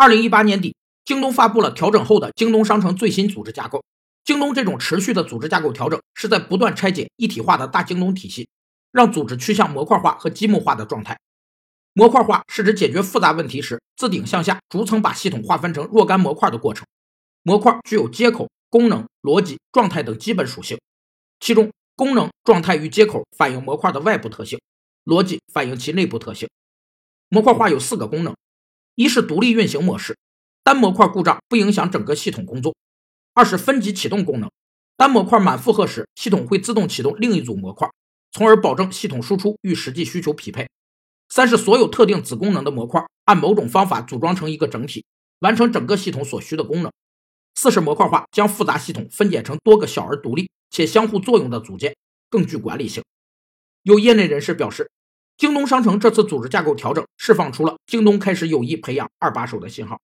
[0.00, 0.74] 二零一八年底，
[1.04, 3.84] 京东发布了调整后的京东商城最新组织架构。
[4.24, 8.48] 京东这种持续的组织架构调整，是在不断拆解一体化的大京东体系，
[8.92, 11.18] 让组织趋向模块化和积木化的状态。
[11.92, 16.86] 模块化是指解决复杂问题时，自顶向下逐层把系统划分成若干模块的过程。
[17.42, 20.80] 模块具有接口、功能、逻辑、状态等基本属性，
[21.40, 24.58] 其中功能、状态与接口反映模块的外部特性，
[25.04, 26.48] 逻辑反映其内部特性。
[27.28, 28.34] 模块化有四个功能：
[29.00, 30.18] 一是独立运行模式，
[30.62, 32.74] 单模块故障不影响整个系统工作；
[33.32, 34.50] 二是分级启动功能，
[34.94, 37.88] 单模块满负荷时，系统会自动启动另一组模块，
[38.30, 40.68] 从而保证系统输出与实际需求匹配。
[41.30, 45.02] 三是所有特定子功能的模块按某种方法组装成一个整体，
[45.38, 46.92] 完成整个系统所需的功能。
[47.54, 51.96] 四是模块化将复杂系统分解成多个小而独立且相互作用的组件，
[52.28, 53.02] 更具管理性。
[53.82, 54.90] 有业内人士表示，
[55.40, 60.02] 京东商城这次组织架构调整释放出了京东开始有意培养二把手的信号。